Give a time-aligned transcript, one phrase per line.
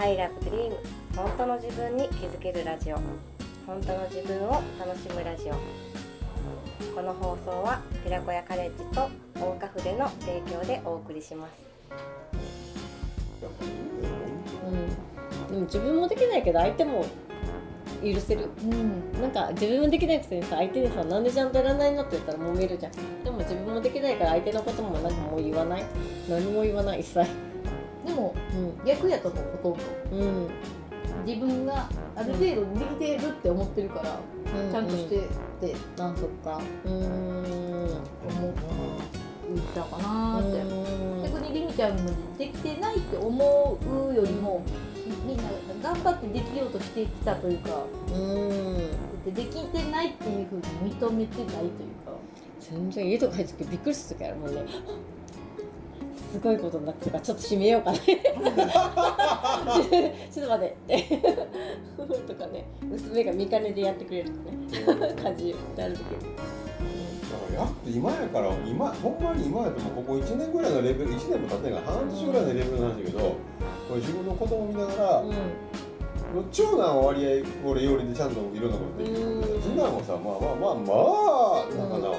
[0.00, 0.72] I love dream
[1.16, 2.96] 本当の自分に気づけるラジオ。
[3.66, 5.54] 本当の自分を楽しむラジオ。
[6.94, 11.68] この放送は寺子屋カレッジと大岡筆の提供でお送りします。
[14.64, 17.04] うん、でも自分もできないけど相手も
[18.00, 18.50] 許せる。
[18.62, 19.20] うん。
[19.20, 22.92] なんか自分もできないくせにさ相手にさなんでちゃんとやらないのって言ったら揉めるじゃん。
[23.24, 25.84] でも自分もできないから相手のこともなんかもう言わない。
[26.28, 27.16] 何も言わない一切。
[27.16, 27.26] で
[28.18, 30.24] もうん逆やと思うほとんど。
[30.24, 30.48] うん。
[31.26, 34.18] 自分がある程度できてるって思ってるから、
[34.70, 35.20] ちゃんとしてっ
[35.60, 38.02] てあそっかうーん思っ
[39.74, 41.22] たかなーって、うん。
[41.22, 43.78] 逆にりみちゃんもできてないって思
[44.10, 44.62] うよりも
[45.26, 45.44] みんな
[45.82, 47.70] 頑張ってできようとしてきたというか
[48.12, 48.76] うん。
[49.24, 51.68] でできてないっていうふうに認めてないという
[52.06, 52.12] か。
[52.60, 54.62] 全然家とか入ってきてびっくりする時あるもんね
[56.32, 57.98] すごいことになってるからちょっと閉めようかな。
[58.04, 58.18] ちょっ
[60.46, 61.04] と待って。
[62.28, 64.58] とかね娘が見かねでやってくれるとね。
[65.22, 66.02] 感じになる時
[67.54, 73.36] やっと今やから今ほんまに今やともうここ1年ぐらいのレベル1年も経ってないから半年ぐらいのレベルなんだけどこ
[73.94, 75.32] れ自分の子供見ながら、うん。
[76.52, 77.30] 長男は割合
[77.68, 79.16] 俺料理でちゃんといろんなことできる。
[79.62, 80.82] 次男もさまあまあまあま
[81.64, 82.02] あなん。
[82.02, 82.14] かな、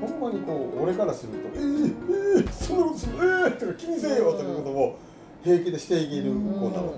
[0.00, 4.96] ほんまにこう俺からすると「えー、えー、そんなことするえー!」とか気にせえよということも
[5.42, 6.90] 平気でしていける子なわけよ、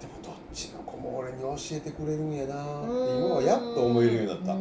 [0.00, 4.54] でもどっちの子も俺に教えてくれるんやなって今はやっと思えるようになった。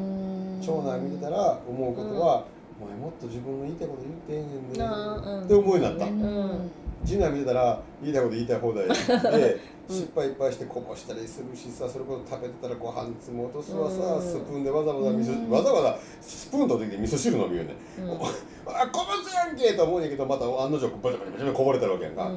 [0.66, 2.46] 長男見てたら思うことは
[2.82, 6.70] 「お前もっと自分の言いたいこと言ってんねんで」なあって思うようになった、ん。
[7.06, 9.60] 次男見てたら言いたいこと言いたい放題で
[9.90, 14.22] 失敗いっぱいしてこぼしたりするしさそれこそ食べてたらご飯つも落とすわさ、うん。
[14.22, 15.50] スプーンでわざわざ味噌、うん。
[15.52, 18.12] わざわざスプーン取ってきて味噌汁飲むよね、うん。
[18.12, 22.32] あこぼすやんけと思うんやけどまた案の定バチャバチャバチャこぼれたわけやんか、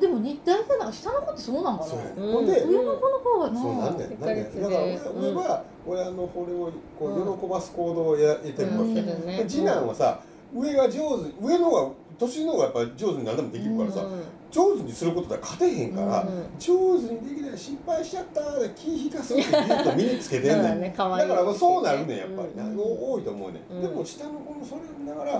[0.00, 1.90] でも日体がなんか下の子ってそうなんかな。
[1.90, 4.80] ほんで、上の子の方がなそうなんねんなんだから
[5.10, 10.20] 俺,、は親のこれをこう喜ばす行動をや得てるわけ、次男はさ
[10.54, 10.98] 上が上手
[11.40, 14.22] 上の方が年の方がやっぱり上手に何でもできるからさ、うん。
[14.50, 20.80] 上手にすることでは勝てへんから、うん上手にできない失敗しちゃったで気引かすって技術を身につけてんねん。
[20.82, 23.82] ねだからそうなるねんやっぱりな、うん多いと思うね、ん、うん。
[23.82, 25.32] でも下の子もそれを見ながら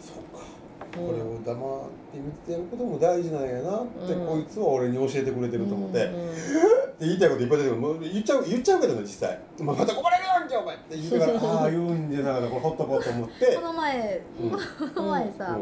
[0.00, 0.44] そうか
[0.94, 4.26] これを黙って見てやることも大事なんやなって、うん。
[4.26, 6.30] こいつは俺に教えてくれてると思って、うん
[6.92, 13.56] って言いたいこといっぱい出てくるもう言っちゃう言っちゃうけどね実際「ままたこぼれるやんけお前」って言いながら ああ言うんじゃなかったこれほっとこうと思って。
[13.56, 14.50] この前うん。
[14.50, 14.58] こ
[15.02, 15.58] の前さ、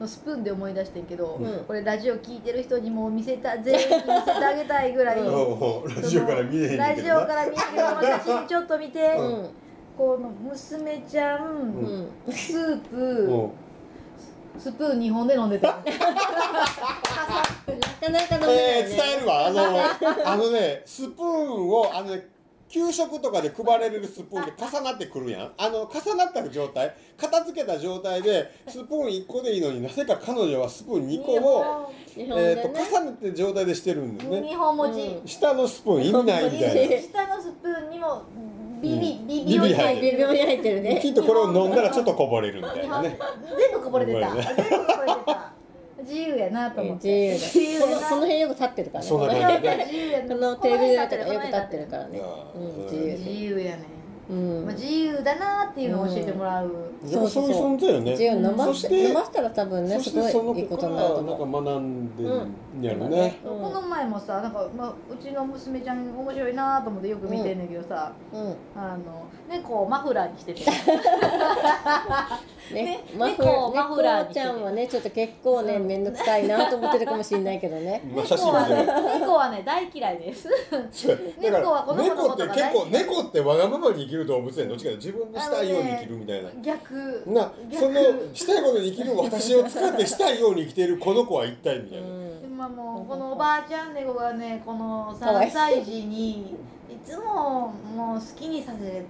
[0.00, 0.08] うん。
[0.08, 1.64] スプーンで思い出してんけど、うん。
[1.66, 9.48] これラジオ聞いてる人にも見せた全員に見せてあげたいぐらい、 ラジオから見えへんラジオから見えるこの写真ちょっと見て、うん。
[9.98, 12.32] この娘ちゃん、うん。
[12.32, 13.50] スープ、うん
[14.60, 15.82] スプーン2本で飲んでたなか
[18.10, 19.46] なか飲めないえー、よね伝えるわ。
[19.46, 19.62] あの
[20.28, 22.28] あのねスプーンをあのね
[22.68, 25.52] 給食とかで配られるスプーンで重なってくるやん。
[25.56, 34.40] あの重なった状態片付けた状態でスプーン1個でいいのになぜか彼女はスプーン2個を、えー、とね重ねて状態でしてるんですね。
[34.40, 35.26] 2本持ち、うん。
[35.26, 36.96] 下のスプーン意味ないみたいな。
[37.00, 38.22] 下のスプーンにも
[38.80, 39.26] ビビ、うん。
[39.26, 40.98] ビビビ入入って微妙に入ってるね。
[41.00, 43.18] きっとこれを飲んだらちょっとこぼれるみたいなね。
[43.58, 45.52] 全部こぼれてた、全部こぼれてた。
[46.02, 47.32] 自由やなと思って。
[47.32, 48.08] 自由だ自由やな。
[48.08, 49.10] この辺よく立ってるからね。
[49.10, 52.22] このテーブルのとかよく立ってるからね。
[52.90, 53.60] 自由。
[53.60, 53.99] やね、うん
[54.30, 56.70] まあ、自由だなっていうのを教えてもらう、
[57.04, 58.12] そういう存在よね。
[58.12, 62.28] 自由飲ましそして飲ましたら多分ねすそしてそのごいいいことになるとなんか思う学んでん
[62.82, 63.10] やろうん。
[63.10, 68.56] ね、うんこの前もさなんか、まあ、うちの娘ちゃん面白いなと思ってよく見てんねんけどさ、うん。
[68.76, 70.60] あの猫をマフラーにしてて。
[72.72, 78.00] ねねマフ猫をマフラーちゃんはねちょっと結構ね面倒くさいなと思ってるかもしれないけどね。
[78.14, 78.86] 猫はね
[79.18, 80.48] 猫はね大嫌いです。
[81.40, 87.80] 猫はこの子の猫ってことが大結構猫ってわがままに生きる動物園どっちかというと自分のしたいように生きるみたいな、逆な逆。
[87.80, 88.00] その
[88.34, 92.30] したいことに生きる私を使ってしたいように生きているこの子は一体みたいな、うん。
[92.44, 95.60] 今もうこのおばあちゃん猫がねこの3かわいそう。
[95.60, 96.56] 歳児に
[96.90, 99.04] いつももう好きにさせれてる。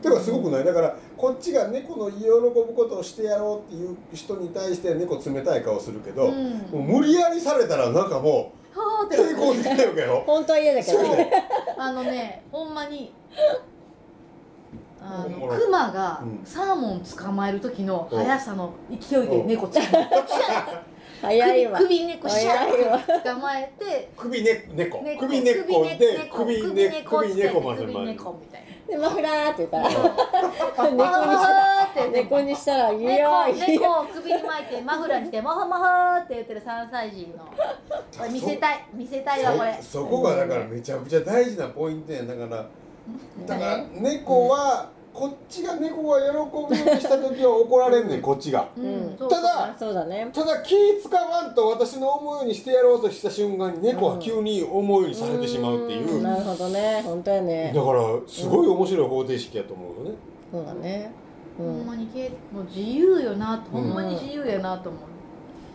[0.00, 0.64] てかすごくない？
[0.64, 6.52] だからこっちが猫の喜ぶことをしてやろうっていう人に対して猫冷たい顔するけど、うん。
[6.70, 10.22] もう無理やりされたらなんかもう抵抗できないわけよ。
[10.26, 11.32] 本当は嫌だけどね。
[11.76, 13.12] あのねほんまに
[15.04, 16.40] あのクマがうん。
[16.44, 20.08] サーモン捕まえる時の速さの勢いで猫捕まえ
[21.20, 21.78] 早いわ。
[21.78, 22.98] 首首猫シャ早いわ。
[22.98, 25.02] ー捕まえて首ね猫。
[25.02, 29.92] 猫首猫で首猫首猫まで首猫みたいでマフラーって言ったらな
[30.90, 33.54] 猫にしたあーって猫にしたら「い猫やい。
[33.54, 35.80] 猫やを首に巻いてマフラーにして「モフモフ」
[36.24, 38.28] って言ってる3歳児の。
[38.30, 39.78] 見せたい見せたいわこれ。
[39.80, 42.22] そそこがだからめちゃくちゃ大事なポイントや。
[42.24, 42.66] だから
[43.46, 48.68] だから猫はこっちが猫が喜ぶようにした時は怒られんねんこっちが。
[48.76, 49.16] うん。
[49.18, 50.30] ただそうだね。
[50.32, 56.32] ただ気使わんと私の思うようにしてやろうとした瞬間に猫は急に思うようにされてしまうっていう、だん。
[56.32, 57.02] なるほどね。
[57.04, 57.72] 本当やね。
[57.74, 60.16] からすごい面白い方程式やと思うよね、
[60.50, 61.12] そうだね。
[61.58, 65.02] うほんまんにけもう自由よなほんまに自由やなと思う。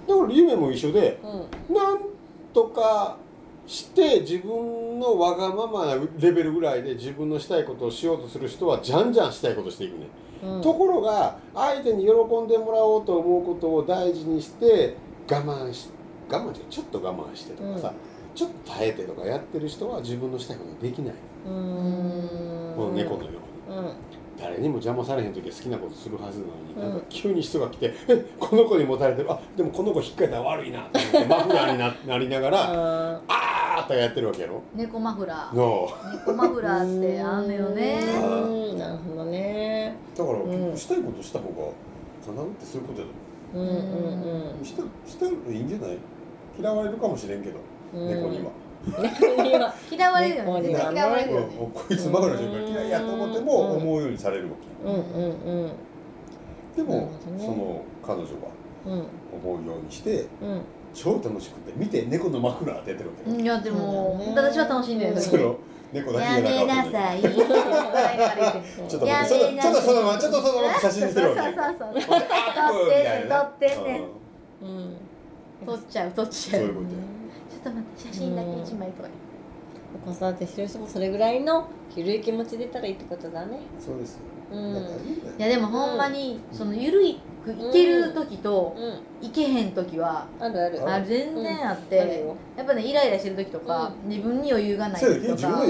[0.09, 1.19] だから夢も一緒で
[1.69, 1.75] うん。
[1.75, 1.99] なん
[2.53, 3.17] とか
[3.67, 10.07] して自分のわがままなレベルぐらいで自分のしたいことをしようとする人はじゃんじゃんしたいことしていくね、
[10.43, 10.61] うん。
[10.61, 14.95] ところが相手に喜んでもらおうと思うことを大事にして
[15.29, 15.89] 我慢し
[16.29, 17.93] 我慢っていうかちょっと我慢してとかさ、
[18.33, 23.31] ちょっと耐えてとかやってる人は自分のしたいことができない、この猫のよ
[23.69, 23.77] うに。
[23.77, 23.93] うん。
[24.39, 26.89] 誰にも邪魔されへん時は好きなことするはずなのに、うん。
[26.91, 29.31] なんか急に人が来て「えこの子に持たれてる。
[29.31, 34.61] あでもこの子引っかえたら悪いな」って思ってマフラーにななりながらあ「あー」ってやってるわけやろ？
[34.75, 35.55] 猫マフラー。
[35.55, 37.95] の猫マフラーってあんのよね
[38.77, 39.95] なるほどね。
[40.15, 40.77] だから、うん。
[40.77, 41.55] したいことした方が
[42.25, 43.07] 叶うってそういうことや
[43.55, 43.57] う。
[43.57, 45.97] んうんろしたしたらいいんじゃない？
[46.59, 47.59] 嫌われるかもしれんけど、
[47.93, 48.07] うん。
[48.07, 48.51] 猫には、
[48.85, 49.73] 猫には。
[49.91, 50.69] 嫌われるよね。
[50.69, 51.47] 嫌われるよね。
[51.73, 53.77] こいつマフラーしてるから嫌いやと思ってもうん。
[53.77, 54.49] 思うようにされるわ
[54.83, 55.71] け、うんうんうん。
[56.75, 57.09] でも、
[57.39, 58.27] その彼女は
[58.87, 58.93] うん。
[59.51, 60.61] 思うようにしてうん
[60.97, 64.51] 超楽しくて見て猫のマフラーってやってるわけよ、いやでもそうだね。
[64.51, 65.55] 私は楽しんでるその
[65.93, 67.21] 猫だけやがめなさい。
[67.21, 71.41] ちょっと待って、ちょっとそのまま、ちょっとそのまま写真にるわけ。
[71.41, 72.17] そうそうそう。
[72.17, 72.19] 撮っ
[72.89, 74.01] て撮ってね
[74.61, 74.97] うん。
[75.67, 76.61] 撮っちゃう撮っちゃう。
[76.61, 76.91] そういうことや。
[77.47, 79.09] ちょっと待って写真だけ一枚とか
[80.03, 83.59] 子育てしてる人もそれぐらいの緩い気持ちでいたらいいってことだね。
[83.79, 84.21] そうですよ。
[84.51, 84.75] うん。
[84.75, 84.81] い
[85.37, 87.03] やでもほんまにそのゆる
[87.53, 89.25] くいける時とうん。
[89.25, 90.89] いけへん時はあるある。
[90.89, 92.35] あ全然あってよ。
[92.55, 95.63] やっぱねイライラしてる時とか自分に余裕がない時とか。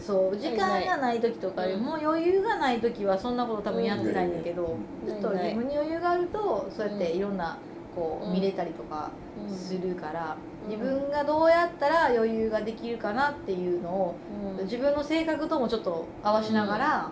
[0.00, 5.08] そう時間がない時とかよりも余裕がない時はそんなこと多分やってないんだけどうん。
[5.08, 7.58] ちょっと自分に余裕があるとそうやっていろんな
[7.94, 8.32] こううん。
[8.34, 9.10] 見れたりとか
[9.48, 9.54] うん。
[9.54, 10.70] するからうん。
[10.70, 14.14] 自分がどうやったら余裕ができるかなっていうのを
[14.58, 14.64] うん。
[14.64, 17.10] 自分の性格ともちょっと合わしながら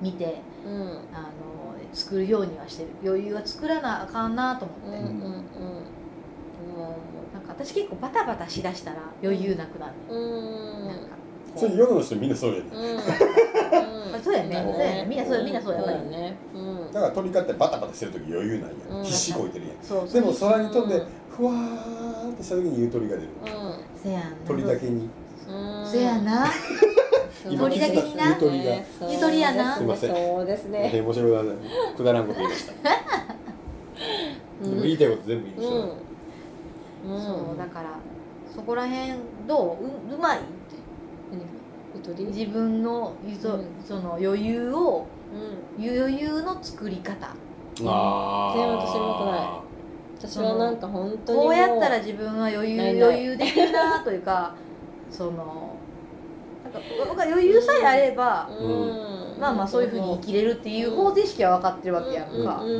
[0.00, 0.72] 見てうん。
[1.12, 1.30] あの
[1.92, 2.88] 作るようにはしてる。
[3.04, 5.12] 余裕は作らなあかんなと思って、うんうんうん。
[7.32, 11.22] なんか私結構バタバタしだしたら余裕なくなる、うんなんか
[11.54, 12.64] それ世の人みんなそうやね。
[12.72, 14.20] うん。
[14.24, 14.62] そうやね。
[14.64, 15.06] そうやね。
[15.08, 15.44] みんなそうや。
[15.44, 15.82] みんなそうや。
[15.82, 16.36] ね。
[16.54, 16.92] うん。
[16.92, 18.68] だから鳥飼ってバタバタしてる時余裕ないや。
[18.90, 19.00] うん。
[19.02, 19.76] ん必死こいてるやん。
[19.82, 21.06] そうそうでも空に飛んでうん
[21.36, 23.28] ふわーってした時にゆとりが出る。
[24.02, 24.28] せやんな。
[24.46, 25.08] 鳥だけに。
[25.48, 25.86] うん。
[25.86, 26.46] せやな
[27.48, 28.28] 今鳥だけにな。
[28.28, 28.72] ゆとりが。
[29.10, 30.90] ゆとりやなすいませんそうですね。
[30.94, 31.54] え面白いな
[31.96, 32.26] くだらん。
[32.26, 32.72] こと言いました。
[34.62, 35.74] でも言いたいこと全部言いました。
[35.74, 35.92] ね。
[37.06, 37.20] うん。
[37.20, 37.90] そうだから
[38.54, 39.12] そこら辺
[39.48, 39.84] どう？
[40.12, 40.46] ううまいって。
[41.94, 42.24] ゆとり？
[42.26, 43.64] 自分のゆと、うん。
[43.86, 45.06] その余裕を
[45.78, 45.84] うん。
[45.84, 47.28] 余裕の作り方。
[47.28, 48.58] あー。
[48.58, 49.62] 全然私うまくない。
[50.18, 54.54] 私はなんか本当にもこうやったら自分は余裕余裕できるなというか
[55.10, 55.74] その
[56.64, 59.40] なんか僕は余裕さえあれば、うん。
[59.40, 62.70] まあまあそういうふうに生きれるっていう方程式は分かってるわけやんか,、うん。
[62.70, 62.74] う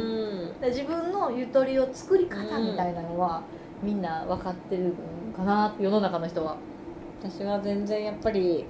[0.56, 0.60] ん。
[0.60, 3.42] で自分のゆとりを作り方みたいなのは、
[3.82, 4.92] みんな分かってるん
[5.36, 6.56] かな世の中の人は。
[7.22, 8.64] 私は全然やっぱり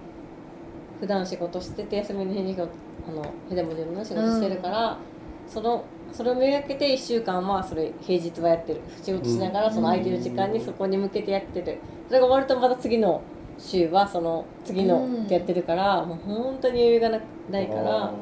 [1.00, 4.98] 普段仕事してて休みの日にあの筆文字の仕事してるから、
[5.46, 8.80] そのそれをめがけて1週間はそれ平日はやってる。
[9.02, 11.78] 仕事しながらうんその空いてる時間にそこに向けてやってる。
[12.08, 13.22] それが終わるとまた次の
[13.62, 18.04] 週はその次のやってるから、もう本当に余裕がなないから。
[18.04, 18.12] あ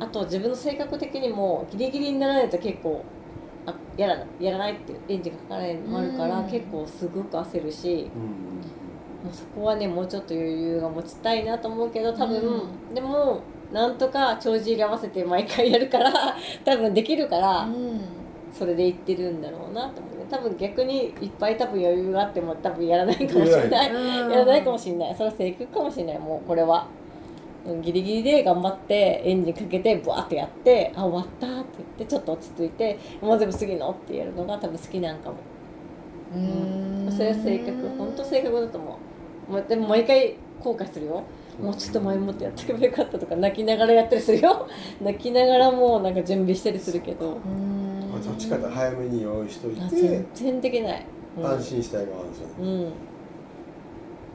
[0.00, 3.04] あと自分の性格的にもギリギリにならないと結構
[3.66, 6.50] あやらないやらないっていうエンジンがかからないのもあるから、うん。
[6.50, 8.06] 結構すごく焦るしーうん
[9.22, 16.10] もうそこはねもうちょっと余裕が持ちたいなと思うけど多分、うでもなんとか帳尻合わせて毎回やるから
[16.64, 18.00] 多分できるから、うん
[18.52, 23.92] それでいってるんだろうなと思うね多分逆にいっぱい多分余裕があっても多分やらないかもしれない。
[23.92, 24.30] うん。
[24.30, 25.14] やらないかもしれない。
[25.14, 26.86] それは性格かもしれないもうこれは。
[27.66, 35.36] うんギリギリで頑張ってエンジンかけてブワーってやってあ終わったって言ってちょっと落ち着いてもう全部次のってやるのが多分好きなんかも。
[36.34, 37.12] うん。
[37.12, 38.98] それは性格本当性格だと思
[39.48, 39.52] う。
[39.52, 41.22] もうでも毎回後悔するよ。
[41.60, 44.66] もうちょっと前もってやってけばよかったとか泣きながらやったりするよ。
[45.02, 47.32] 泣きながらもうなんか準備したりするけど。
[47.32, 47.89] うん
[48.20, 51.06] っちかって早めに用意しといあて全然できない、
[51.38, 52.54] うん、安心したい側ですよね。
[52.58, 52.92] うん。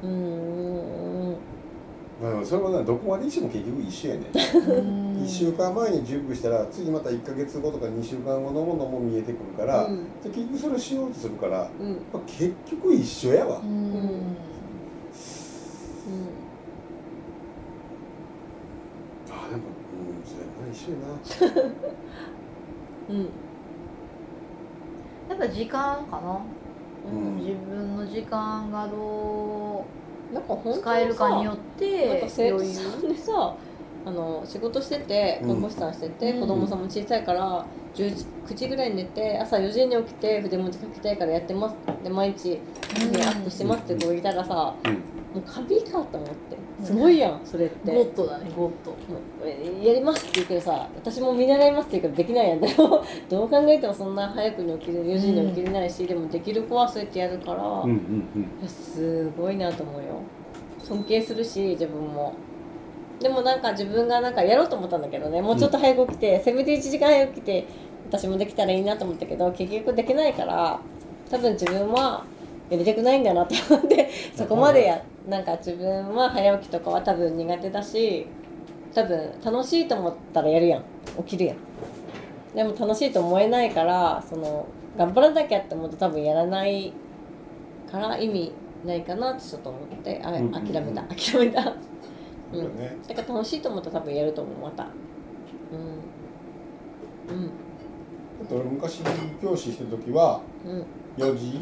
[0.04, 1.38] うんうん
[2.22, 4.22] まあでもそれはねどこまで一緒も結局一緒やね。
[4.34, 5.24] うん。
[5.24, 10.06] 1週間前に準備したら次また1か月後とか2週間後のものも見えてくるから、うん。
[10.24, 11.88] で結局それをしようとするから、うん。
[11.88, 14.38] うんまあ、結局一緒やわ、うん。
[19.30, 19.64] あでも
[19.94, 20.98] うんそうやな一緒や
[21.60, 21.74] な。
[23.10, 23.45] うん
[25.40, 26.42] やっぱ時間かな、
[27.12, 27.38] うん。
[27.38, 29.86] 自分の時間がど
[30.34, 33.56] なんか本使えるかによっなんてか生徒さんでさ
[34.08, 35.50] あの仕事しててうん。
[35.50, 36.42] 看護師さんしてて、うん。
[36.42, 37.66] 子供さんも小さいから
[37.96, 42.60] 10時9時ぐらいに寝て朝4時に起きて筆文字書きたいからやってますで毎日、
[42.94, 44.94] アップしてますって子いたらさうん。
[44.94, 45.00] も
[45.36, 47.94] う神かと思ってすごいやんそれって。
[47.94, 48.92] ゴッドだねゴッド。
[48.92, 49.00] もう
[49.46, 52.60] えやりますって言うけどさ私も見習いますって言うけどできないやん。
[52.62, 58.68] でも どう考えてもそんな早くに起きる4時に起きれないし、でもできる子はそうやってやるから、うんうんうん。
[58.68, 60.22] すごいなと思うよ。
[60.80, 62.34] 尊敬するし自分も。
[63.20, 65.42] でもなんか自分がなんかやろうと思ったんだけどね。
[65.42, 67.66] もうちょっと早く起きて、せめて1時間早く起きて
[68.10, 70.80] 私もできたらいいなと思ったけど結局できないから
[71.30, 72.24] 多分自分は
[72.70, 78.28] やりたくないんだなと思ってそこまでやなんか自分は早起きとかは多分苦手だし
[78.94, 80.84] 多分楽しいと思ったらやるやん。
[81.24, 81.58] 起きるやん。
[82.56, 84.68] でも楽しいと思えないからその
[84.98, 86.94] 頑張らなきゃって思うと多分やらない
[87.92, 88.54] から意味
[88.86, 90.22] ないかなってちょっと思って。
[90.24, 90.40] あ諦
[90.82, 91.02] めた。
[91.04, 91.64] 諦めた。
[91.64, 92.98] そうだね。
[93.08, 94.88] だから楽しいと思ったら多分やると思うまた。
[97.30, 97.36] うん。
[97.36, 97.48] うん。
[97.48, 97.52] だ
[98.44, 99.02] って俺昔
[99.42, 100.86] 教師してる時はうん。
[101.18, 101.58] 4時？
[101.58, 101.62] うん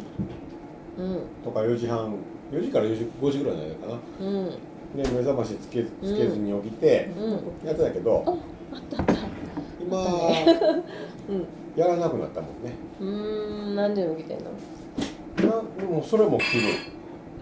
[1.43, 2.15] とか4時半
[2.51, 4.27] 4時から4時5時ぐらいの間かな。
[4.27, 4.49] うん。
[4.49, 4.57] で
[4.97, 7.67] 目覚ましつけつけずに起きてうん。
[7.67, 8.23] やってたけど、
[8.71, 9.13] あったあった。
[9.81, 9.97] 今
[11.29, 11.47] うん。
[11.75, 12.73] やらなくなったもんね。
[12.99, 13.07] うー
[13.71, 14.51] んなんで起きてんの？
[15.57, 16.63] なでもそれも起きる。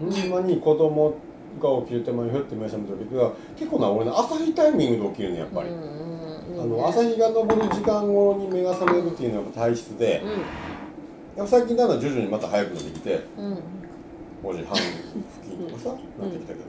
[0.00, 1.14] ほんまに子供
[1.60, 6.02] が起きる手前にふって目覚めた時は結構な俺の朝日タイミングで起きるねやっぱり、うんうん
[6.60, 10.22] あの朝日が昇る時間頃に目が覚めるっていうのは体質で、
[11.36, 13.44] やっぱ最近だんだん徐々にまた早くなってきてうん。
[13.44, 13.62] うん
[14.42, 15.94] 5時半付近とかさ、な
[16.26, 16.66] ってきたけどね。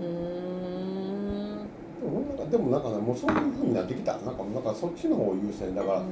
[0.00, 1.66] うーん。
[2.00, 4.12] でもなんかでもなんかねもうそういう風になってきた。
[4.12, 5.74] なんかなんかそっちの方を優先。
[5.74, 6.02] だから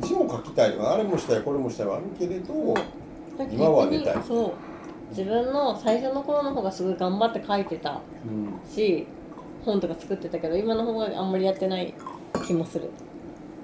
[0.00, 2.74] 字も書きたいとかあれもしたいこれもしたいはあるけれど、
[3.50, 4.16] 今は寝たい。
[5.10, 8.58] 自分の最初の頃の方がすごい頑張って書いてたうん。
[8.66, 9.06] し
[9.64, 11.92] 本とか作ってたけど今の方があんまりやってない
[12.46, 12.88] 気もする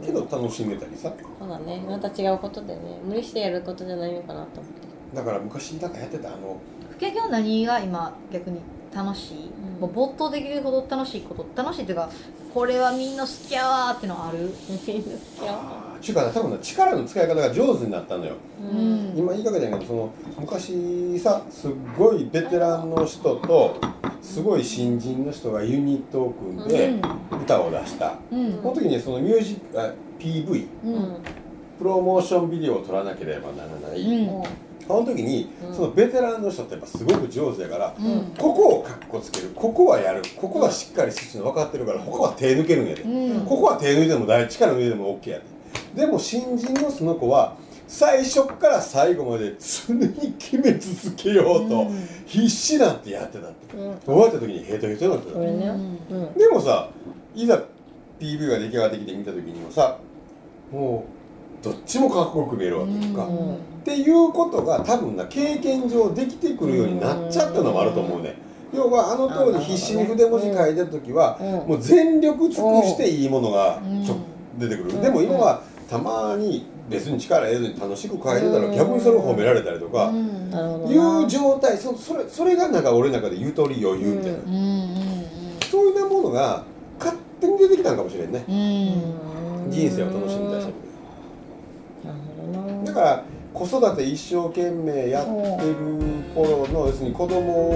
[0.02, 1.12] けど楽しんでたりさ。
[1.38, 1.84] そうだね。
[1.86, 2.80] また違うことでね。
[3.06, 5.16] 無理してやることじゃないのかなと思って。
[5.16, 6.58] だから昔なんかやってたあの
[6.98, 8.60] 結局何が今逆に
[8.94, 9.80] 楽しい、うん。
[9.80, 12.10] もう没頭できるほど楽しいこと楽しいっていうか
[12.52, 14.38] これはみんな好きやわーってのある？
[14.38, 15.02] みんな好きよ
[15.48, 18.34] あーちゅうかね多分ね力の使い方が上手になったのよ。
[18.60, 19.14] うん。
[19.16, 23.76] 今言いかけたんやけどその昔さすっごいベテランの人と
[24.24, 26.94] すごい新人の人がユニットを組んで
[27.30, 28.52] 歌を出した、うん。
[28.52, 30.94] その時にそのミュージックあ PV ううん。
[30.94, 31.16] ん
[31.78, 34.42] プロモーションビデオを撮らなければならない、うん。
[34.86, 35.74] その時にうん。
[35.74, 38.32] そのベテランの人ってやっぱすごく上手やから、うん。
[38.38, 39.50] ここをカッコつける。
[39.54, 40.22] ここはやる。
[40.36, 43.46] ここはしっかりするの分かってるから他は手抜けるんやで、うん。
[43.46, 45.44] ここは手抜いても大力抜いても OK やで。
[46.02, 51.86] でも新人のその子は最初から最後まで常に決め続けようと
[52.26, 53.76] 必死なんてやってたって。
[53.76, 53.98] うん。
[54.00, 55.38] 終わった時にヘトヘトになってた。
[55.38, 56.34] うん。
[56.34, 56.88] でもさ
[57.34, 57.62] いざ
[58.18, 59.98] PV が出来上がってきて見た時にもさ
[60.72, 61.04] も
[61.60, 63.54] うどっちもかっこよく見えるわけやんか、うん。
[63.54, 68.36] っていうことが多分な経験上できてくるようになっちゃったのもあると思うね。
[68.72, 71.46] 要はあの当時必死に筆文字書いてた時はうん。
[71.68, 73.80] もう全力尽くしていいものが
[74.58, 74.88] 出てくうん。
[74.88, 78.76] るでも今はたまに別に力得ずに楽しく書いてたらうん。
[78.76, 84.38] 逆にそれを褒められたりとかいなう状態そそれそれがなんか俺の中でゆとり余裕みたいな。
[84.38, 85.24] うんうん
[85.74, 86.62] そういうものが
[87.00, 88.44] 勝手に出てきたんかもしれんね。
[88.48, 88.54] うん。
[89.66, 90.68] うん人生を楽しみたなる
[92.36, 92.84] ほどな。
[92.84, 95.74] だから子育て一生懸命やってる
[96.34, 97.70] 頃の要するに子供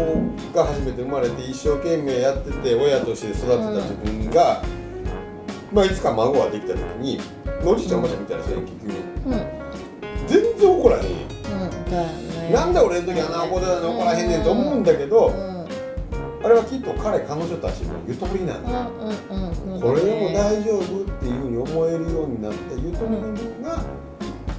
[0.54, 4.62] が初めて生まれて一生懸命やってて親として育てた自分が、
[5.72, 7.20] まあ、いつか孫ができた時に
[7.64, 8.94] おじいちゃんおばあちゃん見たらそれ結局
[9.26, 9.58] うんうん
[10.26, 11.38] 全然怒らへんよ
[11.90, 12.50] だよね。
[12.52, 15.58] なんで俺の時あんな怒ら怒らへんねんと思うんだけどうん。
[16.44, 18.88] あれはきっと彼彼女たちのゆとりなんだ。
[18.88, 19.08] うん。
[19.08, 19.74] うん。
[19.74, 19.80] うん。
[19.80, 23.76] これでも大丈夫っていうふうに思えるようになったゆとりが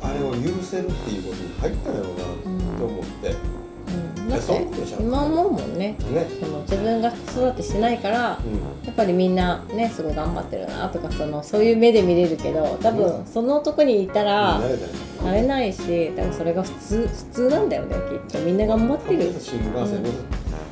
[0.01, 3.36] ああれを許せるっていうことに入ったんやろうなと思って、うん、
[4.29, 4.69] だって
[5.00, 5.95] 今思うもんね。
[6.12, 7.17] ね、その自分が子
[7.48, 14.59] 育てしてないからうやっぱりみんなねすごい頑張ってるなとかそのそういう目で見れるけど多分そのとこにいたん、ら
[15.24, 18.39] なれないし多分それが普通普通なんだよねきっと。
[18.45, 19.33] みんな頑張ってる。
[19.39, 20.09] 新幹線乗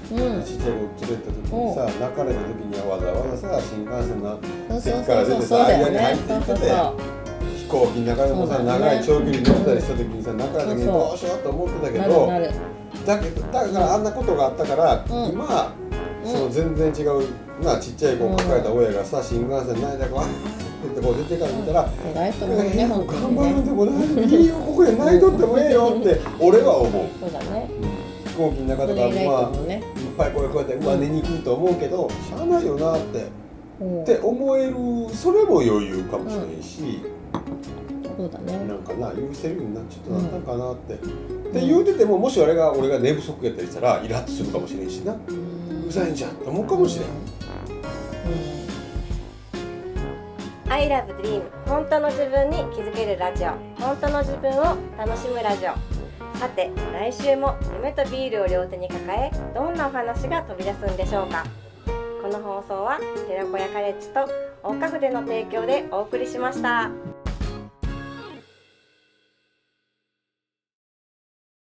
[0.09, 0.43] せうん。
[0.43, 4.39] ちっちゃい子連れた時にさ泣かれた時にはわざわざさ新幹線の
[4.79, 6.59] 席から出てさ間に入っていってて
[7.57, 11.09] 飛行機の中でもさ長い長距離乗ったりした時にさ泣かれた時にそうそう。
[11.09, 12.51] どうしようと思ってたけなどるなる
[13.07, 15.31] だけどだからあんなことがあったから、うん。
[15.31, 15.73] 今
[16.23, 17.23] うんその全然違う
[17.63, 20.35] なちっちゃい子を抱えた親がさ新幹線ないだかわーって
[20.83, 25.95] 言ってこう出てから見たら偉いと思うえねー本当に頑張るんねでもないいいよここで泣いとってもええよ。
[25.97, 27.69] って俺は思うそうだね。
[28.27, 29.81] 飛行機の中とかまあいっ
[30.17, 33.25] ぱいこうやってうわ寝にくいと思うけどしゃあないよなって。
[33.79, 34.01] うん。
[34.03, 34.73] って思える
[35.15, 37.01] それも余裕かもしれんし、
[38.17, 38.65] そうだね。
[38.67, 45.13] なんかな許せるようになっとなったんかなって、って言うててももし俺が俺が寝不足やったりしたらイラッとするかもしれんしな。
[45.13, 47.09] ううんざいんじゃんって思うかもしれん、
[50.69, 53.50] I love dream 本当の自分に気づけるラジオ。
[53.81, 55.74] 本当の自分を楽しむラジオ。
[56.38, 61.45] さて来週も夢とビールを両手に抱えどんなお話が飛び出すんでしょうか。
[62.21, 64.27] この放送は寺子屋カレッジと
[64.62, 66.91] 大花筆の提供でお送りしました。